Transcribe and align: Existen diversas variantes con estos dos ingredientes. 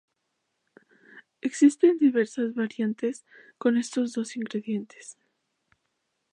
Existen 1.41 1.99
diversas 1.99 2.55
variantes 2.55 3.23
con 3.59 3.77
estos 3.77 4.13
dos 4.13 4.35
ingredientes. 4.35 5.19